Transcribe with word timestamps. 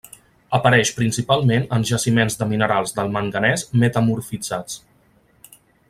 Apareix 0.57 0.91
principalment 0.99 1.67
en 1.77 1.85
jaciments 1.91 2.39
de 2.39 2.47
minerals 2.53 2.95
del 3.01 3.13
manganès 3.19 3.67
metamorfitzats. 3.85 4.83